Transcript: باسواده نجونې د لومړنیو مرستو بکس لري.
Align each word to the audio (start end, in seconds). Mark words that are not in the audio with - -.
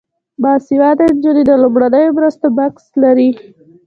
باسواده 0.41 1.05
نجونې 1.15 1.43
د 1.47 1.51
لومړنیو 1.63 2.15
مرستو 2.17 2.45
بکس 2.57 2.85
لري. 3.03 3.29